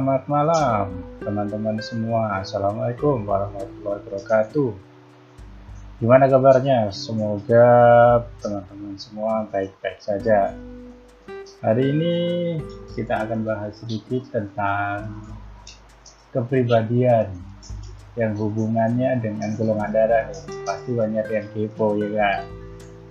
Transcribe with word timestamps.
selamat 0.00 0.32
malam 0.32 0.96
teman-teman 1.20 1.76
semua. 1.84 2.40
Assalamualaikum 2.40 3.20
warahmatullahi 3.20 4.00
wabarakatuh. 4.00 4.72
Gimana 6.00 6.24
kabarnya? 6.24 6.88
Semoga 6.88 7.68
teman-teman 8.40 8.96
semua 8.96 9.44
baik-baik 9.52 10.00
saja. 10.00 10.56
Hari 11.60 11.92
ini 11.92 12.16
kita 12.96 13.28
akan 13.28 13.44
bahas 13.44 13.76
sedikit 13.76 14.24
tentang 14.32 15.20
kepribadian 16.32 17.36
yang 18.16 18.32
hubungannya 18.40 19.20
dengan 19.20 19.52
golongan 19.60 19.92
darah. 19.92 20.32
Pasti 20.64 20.96
banyak 20.96 21.28
yang 21.28 21.44
kepo 21.52 22.00
ya 22.00 22.08
kan? 22.16 22.48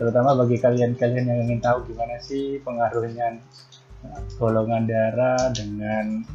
Terutama 0.02 0.34
bagi 0.42 0.58
kalian-kalian 0.58 1.38
yang 1.38 1.40
ingin 1.46 1.62
tahu 1.62 1.86
gimana 1.86 2.18
sih 2.18 2.58
pengaruhnya 2.66 3.38
golongan 4.42 4.90
darah 4.90 5.54
dengan 5.54 6.26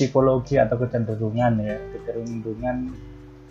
tipologi 0.00 0.56
atau 0.56 0.80
kecenderungan 0.80 1.60
ya 1.60 1.76
kecenderungan 1.92 2.88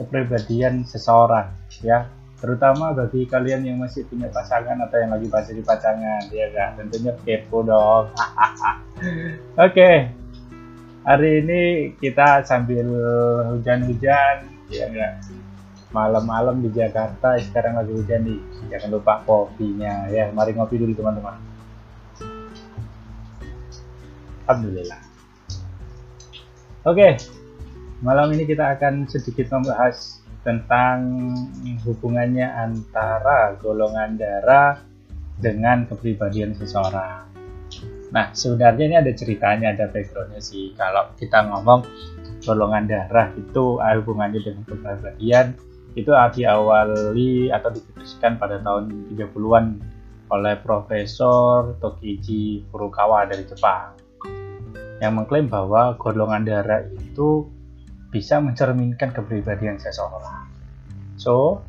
kepribadian 0.01 0.81
seseorang 0.81 1.53
ya. 1.85 2.09
Terutama 2.39 2.95
bagi 2.95 3.27
kalian 3.27 3.67
yang 3.67 3.77
masih 3.83 4.07
punya 4.07 4.31
pasangan 4.31 4.79
atau 4.79 4.95
yang 4.95 5.11
lagi 5.11 5.27
di 5.53 5.59
pasangan 5.59 6.23
ya 6.31 6.47
kan? 6.55 6.79
Tentunya 6.79 7.13
kepo 7.21 7.61
dong. 7.61 8.09
Oke. 8.17 9.69
Okay. 9.69 9.97
hari 10.99 11.41
ini 11.41 11.61
kita 11.95 12.43
sambil 12.43 12.85
hujan-hujan 13.55 14.45
ya 14.69 14.83
enggak 14.87 15.25
malam-malam 15.89 16.61
di 16.61 16.69
Jakarta 16.69 17.33
sekarang 17.41 17.81
lagi 17.81 17.91
hujan 17.97 18.21
nih. 18.23 18.41
Jangan 18.69 18.89
lupa 18.93 19.25
kopinya 19.25 20.07
ya. 20.07 20.29
Mari 20.29 20.53
ngopi 20.53 20.77
dulu 20.77 20.93
teman-teman. 20.93 21.37
Alhamdulillah. 24.45 25.08
Oke, 26.87 27.19
malam 27.99 28.31
ini 28.31 28.47
kita 28.47 28.79
akan 28.79 29.03
sedikit 29.03 29.51
membahas 29.51 30.23
tentang 30.47 31.11
hubungannya 31.83 32.47
antara 32.47 33.59
golongan 33.59 34.15
darah 34.15 34.79
dengan 35.43 35.83
kepribadian 35.91 36.55
seseorang. 36.55 37.27
Nah, 38.15 38.31
sebenarnya 38.31 38.83
ini 38.87 38.95
ada 38.95 39.11
ceritanya, 39.11 39.75
ada 39.75 39.91
backgroundnya 39.91 40.39
sih. 40.39 40.71
Kalau 40.79 41.11
kita 41.19 41.51
ngomong 41.51 41.83
golongan 42.47 42.87
darah 42.87 43.27
itu 43.35 43.75
hubungannya 43.75 44.39
dengan 44.39 44.63
kepribadian, 44.63 45.59
itu 45.99 46.15
diawali 46.15 47.51
atau 47.51 47.75
diputuskan 47.75 48.39
pada 48.39 48.63
tahun 48.63 49.11
30-an 49.11 49.65
oleh 50.31 50.55
Profesor 50.63 51.75
Tokiji 51.83 52.63
Furukawa 52.71 53.27
dari 53.27 53.43
Jepang 53.43 53.98
yang 54.99 55.15
mengklaim 55.15 55.47
bahwa 55.47 55.95
golongan 55.95 56.43
darah 56.43 56.83
itu 56.99 57.47
bisa 58.09 58.41
mencerminkan 58.41 59.15
kepribadian 59.15 59.79
seseorang. 59.79 60.49
So, 61.15 61.63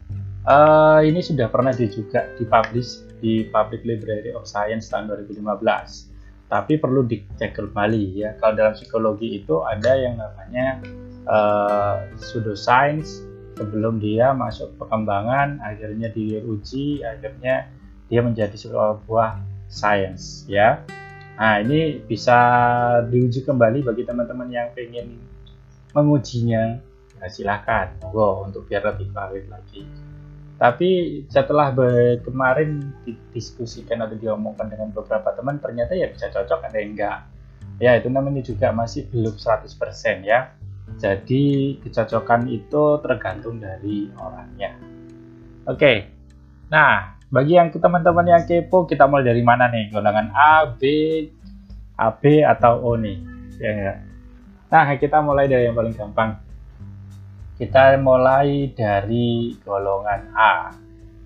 uh, 0.46 1.00
ini 1.04 1.20
sudah 1.20 1.50
pernah 1.50 1.70
di 1.70 1.86
juga 1.90 2.26
dipublish 2.38 3.06
di 3.20 3.46
Public 3.46 3.84
Library 3.84 4.32
of 4.32 4.48
Science 4.48 4.88
tahun 4.88 5.12
2015. 5.28 6.10
Tapi 6.50 6.82
perlu 6.82 7.06
dicek 7.06 7.54
kembali 7.54 8.04
ya. 8.18 8.34
Kalau 8.42 8.58
dalam 8.58 8.74
psikologi 8.74 9.38
itu 9.38 9.62
ada 9.62 9.94
yang 9.94 10.18
namanya 10.18 10.82
uh, 11.30 12.02
pseudoscience 12.18 13.22
sebelum 13.54 14.02
dia 14.02 14.34
masuk 14.34 14.74
perkembangan, 14.80 15.62
akhirnya 15.62 16.10
diuji, 16.10 17.06
akhirnya 17.06 17.68
dia 18.10 18.20
menjadi 18.24 18.56
sebuah 18.56 19.38
science 19.70 20.48
ya. 20.50 20.82
Nah, 21.40 21.56
ini 21.64 22.04
bisa 22.04 22.36
diuji 23.08 23.40
kembali 23.48 23.80
bagi 23.80 24.04
teman-teman 24.04 24.52
yang 24.52 24.68
ingin 24.76 25.16
mengujinya. 25.96 26.76
Nah, 27.16 27.28
silakan, 27.32 27.96
monggo 28.04 28.44
untuk 28.44 28.68
biar 28.68 28.84
lebih 28.92 29.08
valid 29.08 29.48
lagi. 29.48 29.88
Tapi 30.60 31.24
setelah 31.32 31.72
kemarin 32.20 32.92
didiskusikan 33.08 34.04
atau 34.04 34.20
diomongkan 34.20 34.68
dengan 34.68 34.92
beberapa 34.92 35.32
teman, 35.32 35.56
ternyata 35.56 35.96
ya 35.96 36.12
bisa 36.12 36.28
cocok, 36.28 36.60
ada 36.68 36.76
yang 36.76 36.92
enggak. 36.92 37.18
Ya, 37.80 37.96
itu 37.96 38.12
namanya 38.12 38.44
juga 38.44 38.68
masih 38.76 39.08
belum 39.08 39.40
100% 39.40 40.20
ya. 40.28 40.52
Jadi, 41.00 41.80
kecocokan 41.80 42.52
itu 42.52 43.00
tergantung 43.00 43.56
dari 43.56 44.12
orangnya. 44.20 44.76
Oke, 45.64 46.04
nah 46.68 47.19
bagi 47.30 47.54
yang 47.54 47.70
teman-teman 47.70 48.26
yang 48.26 48.42
kepo, 48.42 48.90
kita 48.90 49.06
mulai 49.06 49.30
dari 49.30 49.42
mana 49.46 49.70
nih? 49.70 49.94
Golongan 49.94 50.34
A, 50.34 50.66
B, 50.66 50.82
AB 51.94 52.22
atau 52.42 52.82
O 52.82 52.98
nih? 52.98 53.18
Ya, 53.62 53.70
ya. 53.70 53.94
Nah, 54.70 54.86
kita 54.98 55.22
mulai 55.22 55.46
dari 55.46 55.70
yang 55.70 55.78
paling 55.78 55.94
gampang. 55.94 56.42
Kita 57.54 57.94
mulai 58.02 58.74
dari 58.74 59.54
golongan 59.62 60.30
A. 60.34 60.74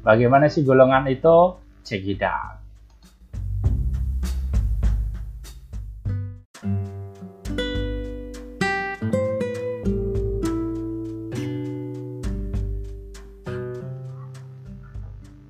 Bagaimana 0.05 0.53
sih 0.53 0.61
golongan 0.61 1.09
itu? 1.09 1.57
Check 1.85 2.05
it 2.05 2.21
out. 2.25 2.64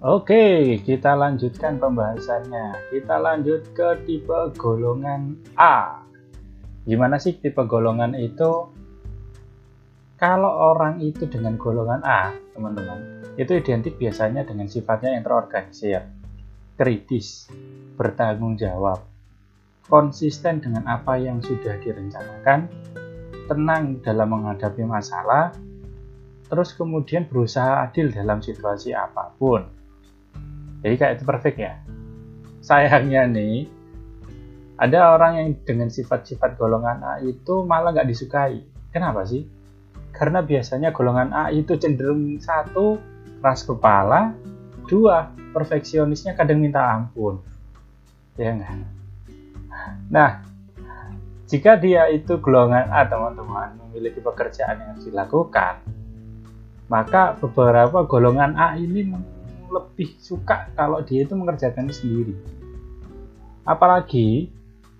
Oke, 0.05 0.77
kita 0.85 1.17
lanjutkan 1.17 1.81
pembahasannya. 1.81 2.93
Kita 2.93 3.17
lanjut 3.17 3.73
ke 3.73 4.05
tipe 4.05 4.53
golongan 4.53 5.41
A. 5.57 6.05
Gimana 6.85 7.17
sih 7.17 7.41
tipe 7.41 7.65
golongan 7.65 8.13
itu? 8.13 8.69
Kalau 10.21 10.53
orang 10.77 11.01
itu 11.01 11.25
dengan 11.25 11.57
golongan 11.57 12.05
A, 12.05 12.37
teman-teman, 12.53 13.25
itu 13.41 13.57
identik 13.57 13.97
biasanya 13.97 14.45
dengan 14.45 14.69
sifatnya 14.69 15.17
yang 15.17 15.25
terorganisir, 15.25 16.05
kritis, 16.77 17.49
bertanggung 17.97 18.61
jawab, 18.61 19.09
konsisten 19.89 20.61
dengan 20.61 20.85
apa 20.85 21.17
yang 21.17 21.41
sudah 21.41 21.81
direncanakan, 21.81 22.69
tenang 23.49 24.05
dalam 24.05 24.37
menghadapi 24.37 24.85
masalah, 24.85 25.57
terus 26.45 26.77
kemudian 26.77 27.25
berusaha 27.25 27.89
adil 27.89 28.13
dalam 28.13 28.45
situasi 28.45 28.93
apa 28.93 29.33
pun 29.41 29.84
jadi 30.85 30.95
kayak 31.01 31.13
itu 31.17 31.25
perfect 31.25 31.57
ya. 31.57 31.81
Sayangnya 32.61 33.25
nih 33.33 33.65
ada 34.77 35.17
orang 35.17 35.41
yang 35.41 35.49
dengan 35.65 35.89
sifat-sifat 35.89 36.61
golongan 36.61 37.01
A 37.01 37.15
itu 37.25 37.65
malah 37.65 37.97
nggak 37.97 38.09
disukai. 38.09 38.61
Kenapa 38.93 39.25
sih? 39.25 39.49
Karena 40.13 40.45
biasanya 40.45 40.93
golongan 40.93 41.33
A 41.33 41.49
itu 41.49 41.81
cenderung 41.81 42.37
satu 42.37 43.01
keras 43.41 43.65
kepala 43.65 44.37
dua 44.85 45.33
perfeksionisnya 45.57 46.37
kadang 46.37 46.61
minta 46.61 46.85
ampun. 46.85 47.41
Ya 48.37 48.53
enggak 48.53 48.95
nah 50.09 50.43
jika 51.45 51.77
dia 51.77 52.09
itu 52.09 52.41
golongan 52.41 52.89
A 52.91 53.05
teman-teman 53.07 53.77
memiliki 53.87 54.19
pekerjaan 54.23 54.81
yang 54.81 54.97
dilakukan 55.03 55.83
maka 56.89 57.37
beberapa 57.41 58.05
golongan 58.05 58.57
A 58.57 58.77
ini 58.77 59.13
lebih 59.75 60.15
suka 60.23 60.71
kalau 60.79 61.03
dia 61.03 61.27
itu 61.27 61.35
mengerjakan 61.35 61.91
sendiri. 61.91 62.35
Apalagi 63.67 64.49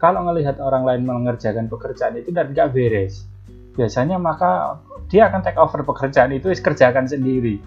kalau 0.01 0.27
melihat 0.27 0.59
orang 0.59 0.83
lain 0.83 1.07
mengerjakan 1.07 1.71
pekerjaan 1.71 2.19
itu 2.19 2.35
dan 2.35 2.51
nggak 2.51 2.75
beres, 2.75 3.25
biasanya 3.79 4.19
maka 4.19 4.83
dia 5.07 5.31
akan 5.31 5.41
take 5.47 5.61
over 5.61 5.87
pekerjaan 5.87 6.35
itu 6.35 6.51
kerjakan 6.59 7.07
sendiri. 7.07 7.63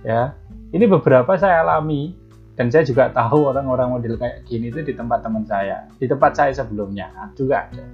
Ya, 0.00 0.32
ini 0.72 0.88
beberapa 0.88 1.36
saya 1.36 1.60
alami 1.60 2.16
dan 2.56 2.72
saya 2.72 2.84
juga 2.84 3.12
tahu 3.12 3.52
orang-orang 3.52 4.00
model 4.00 4.16
kayak 4.16 4.48
gini 4.48 4.72
itu 4.72 4.80
di 4.80 4.96
tempat 4.96 5.20
teman 5.20 5.44
saya, 5.44 5.84
di 6.00 6.06
tempat 6.08 6.32
saya 6.32 6.52
sebelumnya 6.56 7.08
juga 7.36 7.68
ada. 7.68 7.84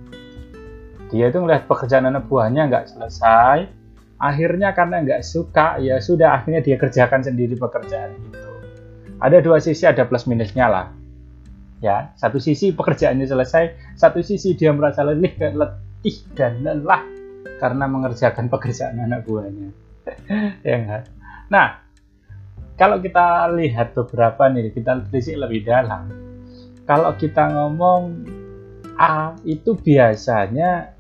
Dia 1.10 1.30
itu 1.30 1.38
melihat 1.38 1.70
pekerjaan 1.70 2.10
anak 2.10 2.26
buahnya 2.26 2.66
nggak 2.66 2.86
selesai, 2.90 3.66
akhirnya 4.16 4.72
karena 4.72 5.04
nggak 5.04 5.22
suka 5.22 5.80
ya 5.80 6.00
sudah 6.00 6.40
akhirnya 6.40 6.64
dia 6.64 6.76
kerjakan 6.80 7.24
sendiri 7.24 7.56
pekerjaan 7.56 8.16
itu. 8.16 8.50
Ada 9.20 9.40
dua 9.40 9.60
sisi 9.60 9.84
ada 9.88 10.04
plus 10.04 10.28
minusnya 10.28 10.66
lah. 10.68 10.86
Ya 11.84 12.12
satu 12.16 12.40
sisi 12.40 12.72
pekerjaannya 12.72 13.28
selesai 13.28 13.96
satu 13.96 14.24
sisi 14.24 14.56
dia 14.56 14.72
merasa 14.72 15.04
letih 15.04 15.36
dan 15.36 15.52
letih 15.60 16.16
dan 16.32 16.64
lelah 16.64 17.04
karena 17.60 17.84
mengerjakan 17.88 18.48
pekerjaan 18.48 19.00
anak 19.00 19.24
buahnya. 19.24 19.70
Ya 20.66 20.74
enggak 20.78 21.02
nah 21.46 21.86
kalau 22.76 23.00
kita 23.00 23.48
lihat 23.56 23.96
beberapa 23.96 24.52
nih 24.52 24.68
kita 24.68 25.08
telisik 25.08 25.40
lebih 25.40 25.64
dalam. 25.64 26.12
Kalau 26.84 27.16
kita 27.16 27.48
ngomong 27.50 28.28
A 29.00 29.32
itu 29.48 29.72
biasanya 29.76 30.92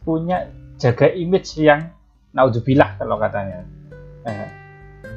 punya 0.00 0.48
jaga 0.80 1.12
image 1.12 1.60
yang 1.60 1.92
naudzubillah 2.38 2.94
kalau 3.02 3.18
katanya. 3.18 3.66
Eh, 4.22 4.48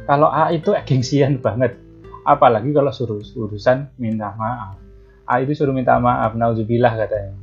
kalau 0.09 0.33
A 0.33 0.49
itu 0.49 0.73
gengsian 0.89 1.37
banget. 1.37 1.77
Apalagi 2.25 2.73
kalau 2.73 2.89
suruh 2.89 3.21
urusan 3.21 3.93
minta 4.01 4.33
maaf. 4.33 4.81
A 5.29 5.45
itu 5.45 5.53
suruh 5.53 5.73
minta 5.73 6.01
maaf, 6.01 6.33
naudzubillah 6.33 6.97
katanya. 6.97 7.33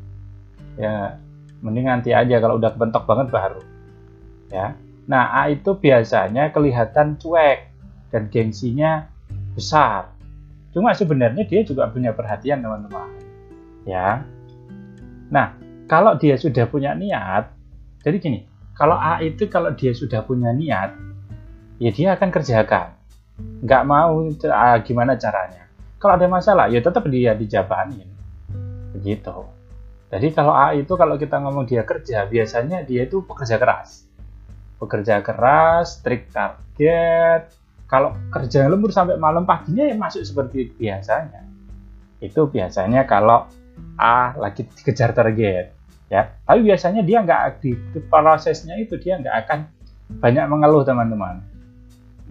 Ya, 0.78 1.18
mending 1.62 1.90
nanti 1.90 2.10
aja 2.14 2.38
kalau 2.38 2.58
udah 2.58 2.70
kebentok 2.74 3.04
banget 3.06 3.26
baru 3.34 3.62
ya 4.48 4.78
nah 5.08 5.32
A 5.32 5.50
itu 5.50 5.74
biasanya 5.74 6.52
kelihatan 6.52 7.16
cuek 7.18 7.72
dan 8.12 8.28
gengsinya 8.30 9.08
besar 9.56 10.12
cuma 10.70 10.94
sebenarnya 10.94 11.48
dia 11.48 11.64
juga 11.64 11.88
punya 11.90 12.14
perhatian 12.14 12.62
teman-teman 12.62 13.08
ya 13.88 14.22
nah 15.32 15.56
kalau 15.88 16.14
dia 16.14 16.38
sudah 16.38 16.68
punya 16.68 16.94
niat 16.94 17.50
jadi 18.04 18.16
gini 18.20 18.40
kalau 18.78 18.94
A 18.94 19.18
itu 19.20 19.50
kalau 19.50 19.74
dia 19.74 19.90
sudah 19.90 20.22
punya 20.22 20.54
niat 20.54 20.94
ya 21.82 21.90
dia 21.90 22.14
akan 22.14 22.30
kerjakan 22.30 22.94
nggak 23.66 23.82
mau 23.82 24.22
ah, 24.54 24.78
gimana 24.80 25.18
caranya 25.18 25.66
kalau 25.98 26.14
ada 26.14 26.30
masalah 26.30 26.70
ya 26.70 26.78
tetap 26.78 27.02
dia 27.10 27.34
dijabanin 27.34 28.06
begitu 28.94 29.58
jadi 30.08 30.32
kalau 30.32 30.56
A 30.56 30.72
itu 30.72 30.88
kalau 30.96 31.20
kita 31.20 31.36
ngomong 31.36 31.68
dia 31.68 31.84
kerja, 31.84 32.24
biasanya 32.24 32.80
dia 32.80 33.04
itu 33.04 33.20
pekerja 33.20 33.60
keras. 33.60 34.08
Pekerja 34.80 35.20
keras, 35.20 36.00
strict 36.00 36.32
target. 36.32 37.52
Kalau 37.88 38.16
kerja 38.32 38.68
lembur 38.68 38.92
sampai 38.92 39.20
malam 39.20 39.44
paginya 39.44 39.84
ya 39.84 39.96
masuk 39.96 40.24
seperti 40.24 40.72
biasanya. 40.76 41.44
Itu 42.24 42.48
biasanya 42.48 43.04
kalau 43.04 43.52
A 44.00 44.32
lagi 44.40 44.64
dikejar 44.64 45.12
target. 45.12 45.76
Ya, 46.08 46.40
tapi 46.48 46.64
biasanya 46.64 47.04
dia 47.04 47.20
nggak 47.20 47.60
di 47.60 47.76
prosesnya 48.08 48.80
itu 48.80 48.96
dia 48.96 49.20
nggak 49.20 49.36
akan 49.44 49.58
banyak 50.24 50.44
mengeluh 50.48 50.80
teman-teman. 50.80 51.44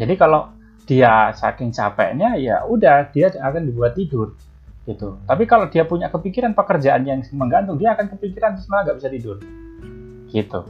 Jadi 0.01 0.13
kalau 0.17 0.49
dia 0.89 1.29
saking 1.35 1.69
capeknya 1.69 2.33
ya 2.41 2.65
udah 2.65 3.13
dia 3.13 3.29
akan 3.29 3.69
dibuat 3.69 3.93
tidur 3.93 4.33
gitu. 4.87 5.19
Tapi 5.27 5.43
kalau 5.45 5.67
dia 5.67 5.83
punya 5.83 6.07
kepikiran 6.07 6.55
pekerjaan 6.55 7.03
yang 7.03 7.19
menggantung, 7.35 7.75
dia 7.75 7.93
akan 7.93 8.07
kepikiran 8.17 8.55
malah 8.71 8.81
nggak 8.87 8.97
bisa 9.03 9.09
tidur, 9.11 9.37
gitu. 10.31 10.63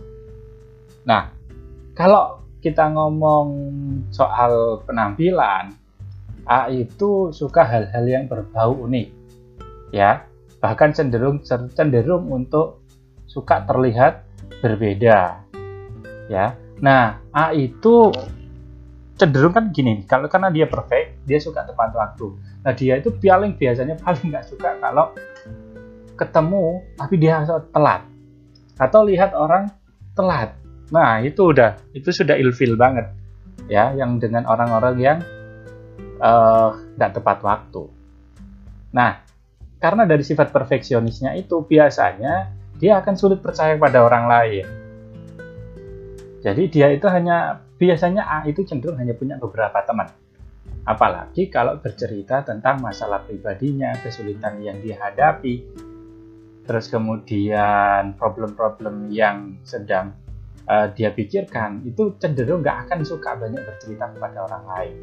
Nah, 1.06 1.30
kalau 1.94 2.42
kita 2.60 2.90
ngomong 2.92 3.48
soal 4.10 4.82
penampilan, 4.90 5.78
A 6.50 6.74
itu 6.74 7.30
suka 7.30 7.62
hal-hal 7.62 8.04
yang 8.10 8.26
berbau 8.26 8.74
unik, 8.90 9.08
ya. 9.94 10.26
Bahkan 10.58 10.98
cenderung 10.98 11.46
cenderung 11.46 12.26
untuk 12.34 12.82
suka 13.28 13.62
terlihat 13.68 14.24
berbeda, 14.64 15.44
ya. 16.32 16.58
Nah, 16.80 17.22
A 17.30 17.54
itu 17.54 18.10
cenderung 19.20 19.54
kan 19.54 19.70
gini, 19.70 20.02
kalau 20.08 20.32
karena 20.32 20.50
dia 20.50 20.66
perfect, 20.66 21.22
dia 21.28 21.38
suka 21.38 21.68
tepat 21.68 21.94
waktu 21.94 22.34
Nah 22.68 22.76
dia 22.76 23.00
itu 23.00 23.16
paling 23.16 23.56
biasanya 23.56 23.96
paling 23.96 24.28
nggak 24.28 24.44
suka 24.44 24.76
kalau 24.84 25.16
ketemu 26.20 26.84
tapi 27.00 27.16
dia 27.16 27.48
telat 27.72 28.04
atau 28.76 29.08
lihat 29.08 29.32
orang 29.32 29.72
telat. 30.12 30.52
Nah 30.92 31.24
itu 31.24 31.56
udah 31.56 31.80
itu 31.96 32.12
sudah 32.12 32.36
ilfil 32.36 32.76
banget 32.76 33.08
ya 33.72 33.96
yang 33.96 34.20
dengan 34.20 34.44
orang-orang 34.52 34.96
yang 35.00 35.18
eh, 36.20 36.70
nggak 37.00 37.12
uh, 37.12 37.16
tepat 37.16 37.38
waktu. 37.40 37.88
Nah 38.92 39.24
karena 39.80 40.04
dari 40.04 40.28
sifat 40.28 40.52
perfeksionisnya 40.52 41.40
itu 41.40 41.64
biasanya 41.64 42.52
dia 42.78 43.02
akan 43.02 43.16
sulit 43.18 43.42
percaya 43.42 43.78
pada 43.78 44.06
orang 44.06 44.26
lain. 44.30 44.66
Jadi 46.42 46.64
dia 46.70 46.94
itu 46.94 47.06
hanya 47.10 47.66
biasanya 47.76 48.24
A 48.26 48.38
itu 48.46 48.64
cenderung 48.64 48.98
hanya 49.02 49.18
punya 49.18 49.36
beberapa 49.42 49.82
teman 49.84 50.08
Apalagi 50.88 51.52
kalau 51.52 51.84
bercerita 51.84 52.48
tentang 52.48 52.80
masalah 52.80 53.28
pribadinya, 53.28 53.92
kesulitan 54.00 54.64
yang 54.64 54.80
dihadapi, 54.80 55.68
terus 56.64 56.88
kemudian 56.88 58.16
problem-problem 58.16 59.12
yang 59.12 59.60
sedang 59.68 60.16
uh, 60.64 60.88
dia 60.96 61.12
pikirkan, 61.12 61.84
itu 61.84 62.16
cenderung 62.24 62.64
nggak 62.64 62.88
akan 62.88 63.04
suka 63.04 63.36
banyak 63.36 63.68
bercerita 63.68 64.16
kepada 64.16 64.48
orang 64.48 64.64
lain. 64.64 64.96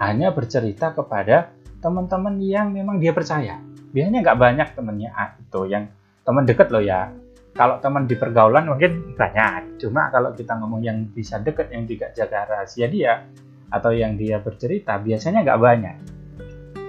Hanya 0.00 0.32
bercerita 0.32 0.96
kepada 0.96 1.52
teman-teman 1.84 2.40
yang 2.40 2.72
memang 2.72 2.96
dia 2.96 3.12
percaya. 3.12 3.60
Biasanya 3.92 4.24
nggak 4.24 4.40
banyak 4.40 4.68
temennya 4.72 5.12
ah, 5.12 5.36
itu 5.36 5.60
yang 5.68 5.84
teman 6.26 6.42
deket 6.42 6.68
loh 6.74 6.82
ya. 6.82 7.14
Kalau 7.56 7.80
teman 7.80 8.04
di 8.04 8.18
pergaulan 8.18 8.68
mungkin 8.68 9.16
banyak. 9.16 9.80
Cuma 9.80 10.12
kalau 10.12 10.36
kita 10.36 10.58
ngomong 10.60 10.84
yang 10.84 11.08
bisa 11.08 11.40
deket, 11.40 11.72
yang 11.72 11.88
tidak 11.88 12.12
jaga 12.12 12.44
rahasia 12.44 12.84
dia, 12.90 13.24
atau 13.72 13.94
yang 13.94 14.18
dia 14.18 14.42
bercerita 14.42 14.98
biasanya 15.00 15.40
nggak 15.46 15.60
banyak. 15.62 15.96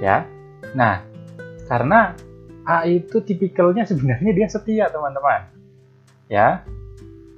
Ya. 0.03 0.27
Nah 0.75 1.05
karena 1.69 2.17
A 2.67 2.83
itu 2.83 3.23
tipikalnya 3.23 3.87
sebenarnya 3.87 4.35
dia 4.35 4.47
setia 4.51 4.91
teman-teman. 4.91 5.47
Ya. 6.27 6.67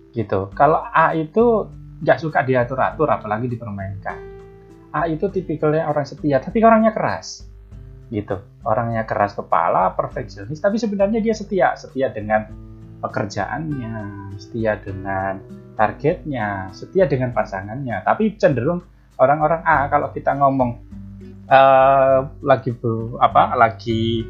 Gitu. 0.10 0.50
Kalau 0.58 0.82
A 0.82 1.14
itu 1.14 1.70
nggak 2.02 2.18
suka 2.18 2.42
diatur-atur 2.42 3.14
apalagi 3.14 3.46
dipermainkan. 3.46 4.18
A 4.90 5.06
itu 5.06 5.30
tipikalnya 5.30 5.86
orang 5.86 6.08
setia 6.08 6.42
tapi 6.42 6.66
orangnya 6.66 6.90
keras 6.90 7.49
gitu. 8.10 8.42
Orangnya 8.66 9.06
keras 9.06 9.38
kepala 9.38 9.94
perfeksionis 9.94 10.60
tapi 10.60 10.82
sebenarnya 10.82 11.22
dia 11.22 11.34
setia 11.38 11.78
setia 11.78 12.10
dengan 12.10 12.50
pekerjaannya 13.00 13.96
setia 14.36 14.76
dengan 14.82 15.40
targetnya 15.80 16.74
setia 16.76 17.08
dengan 17.08 17.32
pasangannya. 17.32 18.04
Tapi 18.04 18.36
cenderung 18.36 18.84
orang-orang 19.16 19.62
A 19.64 19.88
kalau 19.88 20.12
kita 20.12 20.36
ngomong 20.36 20.72
uh, 21.48 22.28
lagi 22.44 22.76
ber, 22.76 23.16
apa 23.24 23.56
lagi 23.56 24.28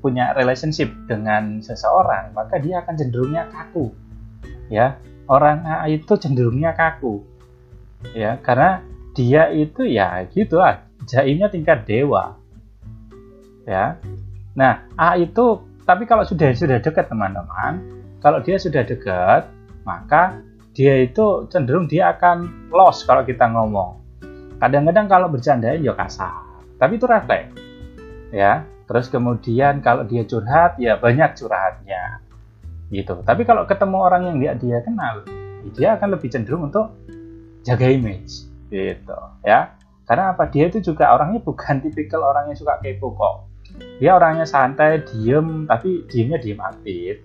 punya 0.00 0.32
relationship 0.32 0.88
dengan 1.04 1.60
seseorang 1.60 2.32
maka 2.32 2.56
dia 2.58 2.82
akan 2.82 2.94
cenderungnya 2.96 3.46
kaku. 3.52 3.92
Ya 4.72 4.98
orang 5.30 5.62
A 5.68 5.86
itu 5.86 6.16
cenderungnya 6.18 6.74
kaku. 6.74 7.22
Ya 8.16 8.40
karena 8.40 8.80
dia 9.14 9.52
itu 9.52 9.84
ya 9.86 10.24
gitulah 10.32 10.88
jaimnya 11.04 11.50
tingkat 11.50 11.84
dewa 11.84 12.40
ya. 13.70 13.94
Nah 14.58 14.82
A 14.98 15.14
itu 15.14 15.62
tapi 15.86 16.02
kalau 16.10 16.26
sudah 16.26 16.50
sudah 16.50 16.82
dekat 16.82 17.06
teman-teman 17.06 17.78
kalau 18.18 18.42
dia 18.42 18.58
sudah 18.58 18.82
dekat 18.82 19.46
maka 19.86 20.42
dia 20.74 21.06
itu 21.06 21.46
cenderung 21.50 21.86
dia 21.86 22.10
akan 22.14 22.70
lost 22.74 23.06
kalau 23.06 23.22
kita 23.22 23.46
ngomong. 23.46 24.02
Kadang-kadang 24.58 25.06
kalau 25.06 25.30
bercanda 25.30 25.70
ya 25.78 25.94
kasar 25.94 26.66
tapi 26.82 26.98
itu 26.98 27.06
refleks 27.06 27.54
ya. 28.34 28.66
Terus 28.90 29.06
kemudian 29.06 29.86
kalau 29.86 30.02
dia 30.02 30.26
curhat 30.26 30.74
ya 30.82 30.98
banyak 30.98 31.38
curhatnya 31.38 32.18
gitu. 32.90 33.22
Tapi 33.22 33.46
kalau 33.46 33.62
ketemu 33.62 33.98
orang 34.02 34.22
yang 34.34 34.36
dia 34.42 34.52
dia 34.58 34.78
kenal 34.82 35.22
dia 35.78 35.94
akan 35.94 36.18
lebih 36.18 36.26
cenderung 36.26 36.66
untuk 36.66 36.90
jaga 37.62 37.86
image 37.86 38.50
gitu 38.66 39.18
ya. 39.46 39.78
Karena 40.10 40.34
apa? 40.34 40.50
Dia 40.50 40.66
itu 40.66 40.82
juga 40.82 41.14
orangnya 41.14 41.38
bukan 41.38 41.78
tipikal 41.86 42.26
orang 42.26 42.50
yang 42.50 42.58
suka 42.58 42.82
kepo 42.82 43.14
kok 43.14 43.49
dia 44.00 44.16
orangnya 44.16 44.48
santai 44.48 45.04
diem 45.04 45.68
tapi 45.68 46.08
diemnya 46.08 46.40
diem 46.40 46.56
aktif. 46.56 47.20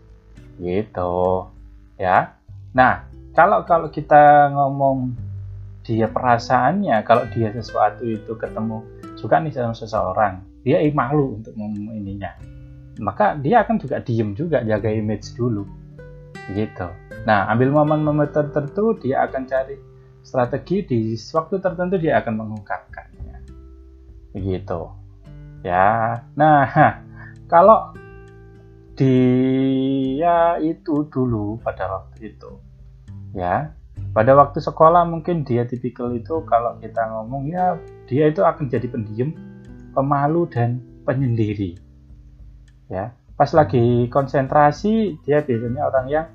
Gitu 0.60 1.15
ya. 1.96 2.36
Nah 2.75 3.08
kalau 3.32 3.63
kalau 3.63 3.88
kita 3.88 4.51
ngomong 4.51 5.15
dia 5.88 6.12
perasaannya 6.12 7.00
kalau 7.08 7.24
dia 7.32 7.55
sesuatu 7.55 8.03
itu 8.03 8.36
ketemu 8.36 8.84
suka 9.15 9.39
nih 9.39 9.55
sama 9.55 9.72
seseorang 9.72 10.44
dia 10.67 10.84
malu 10.91 11.39
untuk 11.39 11.55
ininya. 11.55 12.36
Maka 13.00 13.39
dia 13.39 13.63
akan 13.63 13.79
juga 13.79 14.03
diem 14.03 14.36
juga 14.36 14.60
jaga 14.67 14.91
image 14.91 15.32
dulu. 15.39 15.63
Gitu. 16.51 16.88
Nah 17.24 17.48
ambil 17.55 17.72
momen-momen 17.72 18.27
tertentu 18.36 19.00
dia 19.00 19.24
akan 19.24 19.48
cari 19.48 19.79
strategi 20.27 20.84
di 20.84 21.00
waktu 21.15 21.55
tertentu 21.63 21.96
dia 21.96 22.20
akan 22.20 22.34
mengungkapkannya. 22.36 23.36
Begitu 24.36 25.05
ya 25.66 26.22
nah 26.38 26.70
kalau 27.52 27.98
dia 28.94 30.62
itu 30.62 31.10
dulu 31.10 31.58
pada 31.66 31.90
waktu 31.90 32.38
itu 32.38 32.52
ya 33.34 33.74
pada 34.16 34.32
waktu 34.32 34.64
sekolah 34.64 35.04
mungkin 35.04 35.44
dia 35.44 35.68
tipikal 35.68 36.14
itu 36.16 36.40
kalau 36.48 36.80
kita 36.80 37.04
ngomong 37.12 37.52
ya 37.52 37.76
dia 38.08 38.32
itu 38.32 38.48
akan 38.48 38.72
jadi 38.72 38.88
pendiam, 38.88 39.36
pemalu 39.92 40.48
dan 40.48 40.80
penyendiri. 41.04 41.76
Ya, 42.88 43.12
pas 43.36 43.52
lagi 43.52 44.08
konsentrasi 44.08 45.20
dia 45.28 45.44
biasanya 45.44 45.84
orang 45.90 46.06
yang 46.08 46.28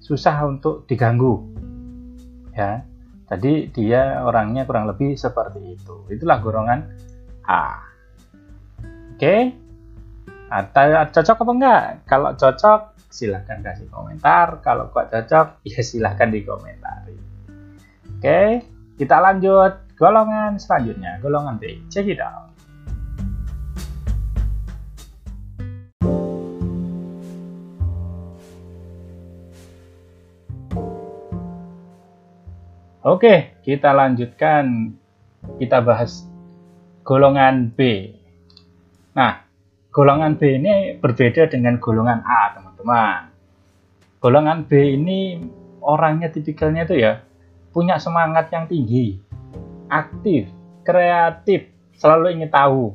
susah 0.00 0.48
untuk 0.48 0.88
diganggu. 0.88 1.44
Ya. 2.54 2.88
Jadi 3.26 3.74
dia 3.74 4.22
orangnya 4.22 4.62
kurang 4.62 4.86
lebih 4.86 5.18
seperti 5.18 5.74
itu. 5.74 6.06
Itulah 6.08 6.38
golongan 6.38 6.86
A. 7.42 7.85
Oke. 9.16 9.48
Ah, 10.52 10.60
okay. 10.68 10.92
Ah, 10.92 11.08
cocok 11.08 11.40
apa 11.40 11.52
enggak? 11.56 11.84
Kalau 12.04 12.36
cocok 12.36 12.80
silahkan 13.08 13.64
kasih 13.64 13.88
komentar. 13.88 14.60
Kalau 14.60 14.92
kok 14.92 15.08
cocok 15.08 15.46
ya 15.72 15.80
silahkan 15.80 16.28
dikomentari. 16.28 17.16
Oke, 17.16 18.20
okay. 18.20 18.48
kita 19.00 19.16
lanjut 19.16 19.88
golongan 19.96 20.60
selanjutnya, 20.60 21.16
golongan 21.24 21.56
B. 21.56 21.80
Check 21.88 22.12
it 22.12 22.20
out. 22.20 22.52
Oke, 33.00 33.56
kita 33.64 33.96
lanjutkan. 33.96 34.92
Kita 35.56 35.80
bahas 35.80 36.28
golongan 37.00 37.72
B. 37.72 38.12
Nah, 39.16 39.32
golongan 39.88 40.36
B 40.36 40.60
ini 40.60 41.00
berbeda 41.00 41.48
dengan 41.48 41.80
golongan 41.80 42.20
A, 42.20 42.52
teman-teman. 42.52 43.32
Golongan 44.20 44.68
B 44.68 44.76
ini 44.92 45.40
orangnya 45.80 46.28
tipikalnya 46.28 46.84
itu 46.84 47.00
ya 47.00 47.24
punya 47.72 47.96
semangat 47.96 48.52
yang 48.52 48.68
tinggi, 48.68 49.16
aktif, 49.88 50.52
kreatif, 50.84 51.72
selalu 51.96 52.36
ingin 52.36 52.52
tahu. 52.52 52.92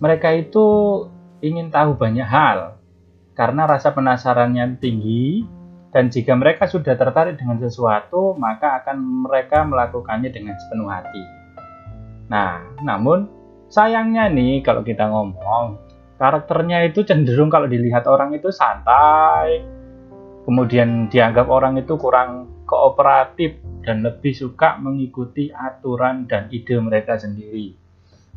Mereka 0.00 0.28
itu 0.40 0.66
ingin 1.44 1.68
tahu 1.68 2.00
banyak 2.00 2.24
hal 2.24 2.80
karena 3.36 3.68
rasa 3.68 3.92
penasarannya 3.92 4.80
tinggi 4.80 5.44
dan 5.92 6.08
jika 6.08 6.32
mereka 6.34 6.64
sudah 6.66 6.96
tertarik 6.96 7.36
dengan 7.36 7.60
sesuatu, 7.60 8.34
maka 8.34 8.82
akan 8.82 9.28
mereka 9.28 9.62
melakukannya 9.62 10.32
dengan 10.32 10.56
sepenuh 10.58 10.90
hati. 10.90 11.22
Nah, 12.26 12.64
namun 12.82 13.43
sayangnya 13.74 14.30
nih 14.30 14.62
kalau 14.62 14.86
kita 14.86 15.10
ngomong, 15.10 15.82
karakternya 16.14 16.86
itu 16.86 17.02
cenderung 17.02 17.50
kalau 17.50 17.66
dilihat 17.66 18.06
orang 18.06 18.30
itu 18.38 18.54
santai, 18.54 19.66
kemudian 20.46 21.10
dianggap 21.10 21.50
orang 21.50 21.74
itu 21.82 21.98
kurang 21.98 22.46
kooperatif 22.70 23.58
dan 23.82 24.06
lebih 24.06 24.30
suka 24.30 24.78
mengikuti 24.78 25.50
aturan 25.50 26.30
dan 26.30 26.46
ide 26.54 26.78
mereka 26.78 27.18
sendiri. 27.18 27.74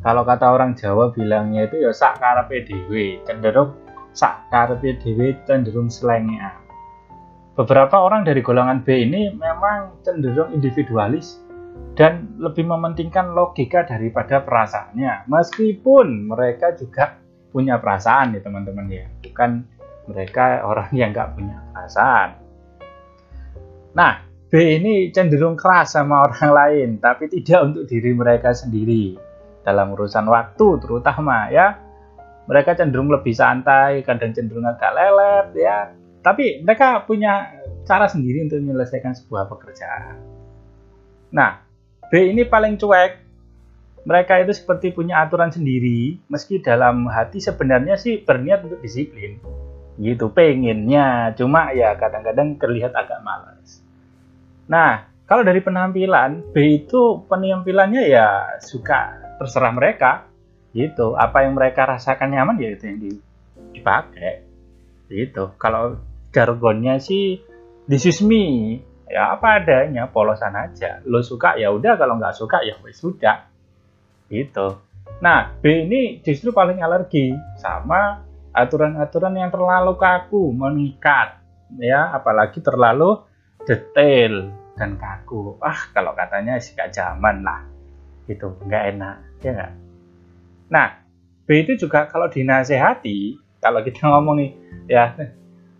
Kalau 0.02 0.26
kata 0.26 0.50
orang 0.50 0.74
Jawa 0.74 1.14
bilangnya 1.14 1.70
itu 1.70 1.86
ya 1.86 1.94
sak 1.94 2.18
karepe 2.18 2.66
dhewe, 2.66 3.22
cenderung 3.22 3.78
sak 4.10 4.50
karepe 4.50 4.98
dhewe 4.98 5.38
cenderung 5.46 5.86
selengnya 5.86 6.68
beberapa 7.58 7.98
orang 7.98 8.22
dari 8.22 8.38
golongan 8.38 8.86
B 8.86 9.02
ini 9.02 9.34
memang 9.34 9.98
cenderung 10.06 10.54
individualis 10.54 11.42
dan 11.98 12.38
lebih 12.38 12.62
mementingkan 12.62 13.34
logika 13.34 13.82
daripada 13.82 14.38
perasaannya. 14.46 15.26
Meskipun 15.26 16.30
mereka 16.30 16.70
juga 16.78 17.18
punya 17.50 17.82
perasaan 17.82 18.38
ya 18.38 18.40
teman-teman 18.40 18.86
ya. 18.86 19.10
Bukan 19.18 19.66
mereka 20.06 20.62
orang 20.62 20.94
yang 20.94 21.10
nggak 21.10 21.34
punya 21.34 21.58
perasaan. 21.74 22.38
Nah 23.98 24.22
B 24.48 24.80
ini 24.80 25.10
cenderung 25.10 25.58
keras 25.58 25.98
sama 25.98 26.24
orang 26.24 26.50
lain 26.54 26.88
tapi 27.02 27.26
tidak 27.28 27.66
untuk 27.66 27.84
diri 27.90 28.14
mereka 28.14 28.54
sendiri. 28.54 29.18
Dalam 29.66 29.92
urusan 29.98 30.30
waktu 30.30 30.68
terutama 30.78 31.50
ya. 31.50 31.82
Mereka 32.48 32.80
cenderung 32.80 33.12
lebih 33.12 33.36
santai 33.36 34.06
kadang 34.06 34.32
cenderung 34.32 34.64
agak 34.64 34.94
lelet 34.94 35.46
ya. 35.58 35.92
Tapi 36.22 36.62
mereka 36.64 37.04
punya 37.04 37.58
cara 37.84 38.08
sendiri 38.08 38.48
untuk 38.48 38.62
menyelesaikan 38.64 39.12
sebuah 39.12 39.52
pekerjaan. 39.52 40.16
Nah, 41.28 41.67
B 42.08 42.32
ini 42.32 42.48
paling 42.48 42.80
cuek. 42.80 43.28
Mereka 44.08 44.40
itu 44.40 44.56
seperti 44.56 44.96
punya 44.96 45.20
aturan 45.20 45.52
sendiri, 45.52 46.16
meski 46.32 46.64
dalam 46.64 47.04
hati 47.12 47.44
sebenarnya 47.44 48.00
sih 48.00 48.24
berniat 48.24 48.64
untuk 48.64 48.80
disiplin. 48.80 49.36
Gitu, 50.00 50.32
pengennya. 50.32 51.36
Cuma 51.36 51.76
ya 51.76 51.92
kadang-kadang 52.00 52.56
terlihat 52.56 52.96
agak 52.96 53.20
malas. 53.20 53.84
Nah, 54.64 55.12
kalau 55.28 55.44
dari 55.44 55.60
penampilan, 55.60 56.56
B 56.56 56.80
itu 56.80 57.20
penampilannya 57.28 58.08
ya 58.08 58.56
suka 58.64 59.36
terserah 59.36 59.76
mereka. 59.76 60.24
Gitu, 60.72 61.12
apa 61.12 61.44
yang 61.44 61.52
mereka 61.52 61.84
rasakan 61.84 62.32
nyaman 62.32 62.56
ya 62.56 62.72
itu 62.72 62.84
yang 62.88 62.98
dipakai. 63.76 64.40
Gitu. 65.12 65.52
Kalau 65.60 66.00
jargonnya 66.32 67.00
sih 67.00 67.40
this 67.88 68.04
is 68.04 68.20
me 68.20 68.78
ya 69.08 69.34
apa 69.34 69.60
adanya 69.60 70.08
polosan 70.08 70.54
aja. 70.54 71.00
Lo 71.08 71.24
suka 71.24 71.56
ya 71.56 71.72
udah. 71.72 71.96
Kalau 71.96 72.20
nggak 72.20 72.36
suka 72.36 72.60
ya 72.64 72.76
wes 72.84 73.00
sudah. 73.00 73.48
Gitu. 74.28 74.78
Nah 75.24 75.56
B 75.58 75.88
ini 75.88 76.20
justru 76.20 76.52
paling 76.52 76.84
alergi 76.84 77.32
sama 77.58 78.22
aturan-aturan 78.52 79.34
yang 79.34 79.50
terlalu 79.50 79.96
kaku 79.96 80.52
mengikat 80.52 81.40
ya. 81.80 82.12
Apalagi 82.12 82.60
terlalu 82.60 83.24
detail 83.64 84.52
dan 84.76 84.94
kaku. 85.00 85.56
Ah 85.58 85.90
kalau 85.90 86.12
katanya 86.14 86.60
sih 86.60 86.76
gak 86.76 86.92
zaman 86.94 87.42
lah. 87.42 87.64
Gitu 88.28 88.46
nggak 88.68 88.84
enak 88.94 89.16
ya 89.40 89.50
nggak? 89.56 89.72
Nah 90.68 90.88
B 91.48 91.64
itu 91.64 91.80
juga 91.80 92.04
kalau 92.12 92.28
dinasehati 92.28 93.40
kalau 93.58 93.80
kita 93.82 94.06
ngomong 94.06 94.36
nih 94.38 94.50
ya 94.86 95.16